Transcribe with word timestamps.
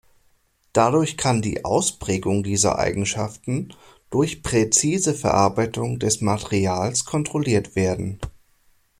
Dadurch 0.73 1.15
kann 1.15 1.43
die 1.43 1.63
Ausprägung 1.63 2.41
dieser 2.41 2.79
Eigenschaften 2.79 3.69
durch 4.09 4.41
präzise 4.41 5.13
Verarbeitung 5.13 5.99
des 5.99 6.21
Materials 6.21 7.05
kontrolliert 7.05 7.75
werden. 7.75 8.19